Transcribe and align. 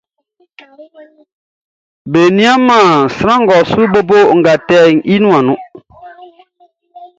Be 2.11 2.21
nianman 2.37 2.87
sran 3.15 3.39
ngʼɔ 3.43 3.57
su 3.71 3.81
bobo 3.93 4.17
nʼgatɛ 4.37 4.77
nuanʼn 5.21 5.43
nun. 5.45 5.59